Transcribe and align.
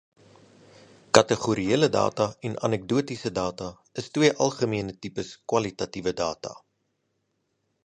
Kategoriale 1.17 1.89
data 1.95 2.27
en 2.49 2.55
anekdotiese 2.69 3.33
data 3.41 3.69
is 4.03 4.09
twee 4.17 4.33
algemene 4.47 4.97
tipes 5.07 5.37
kwalitatiewe 5.53 6.17
data. 6.27 6.59